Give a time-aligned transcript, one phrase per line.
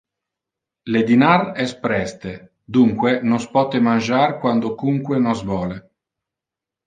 [0.93, 2.31] Le dinar es preste,
[2.77, 5.77] dunque nos pote mangiar quandocunque nos vole.